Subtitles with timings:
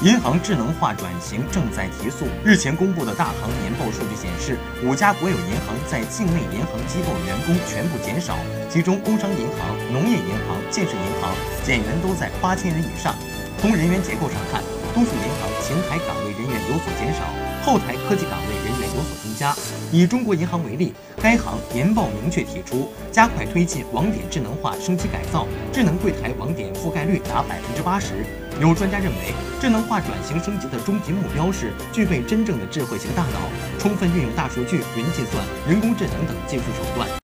[0.00, 2.28] 银行智能化转型正在提速。
[2.44, 8.38] 日前公布的大行年报数据显示，五家国有银行在境内银行机构员工全部减少，
[8.70, 11.34] 其中工商银行、农业银行、建设银行
[11.66, 13.12] 减员都在八千人以上。
[13.58, 14.62] 从人员结构上看，
[14.94, 17.26] 多数银行前台岗位人员有所减少，
[17.66, 18.77] 后台科技岗位人
[19.38, 19.54] 家。
[19.92, 20.92] 以中国银行为例，
[21.22, 28.26] 该行年报明确提出，加快推进网点智能化升级改造，智能柜台网点覆盖率达百分之八十。
[28.60, 33.38] 有专家认为，智能化转型升级的终极目标是具备真正的智慧型大脑，
[33.78, 37.18] 充分运用大数据、云计算、人工智能等技术手段。